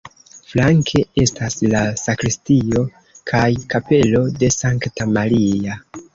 [0.51, 2.83] Flanke estas la sakristio
[3.33, 3.43] kaj
[3.75, 5.81] kapelo de Sankta Maria.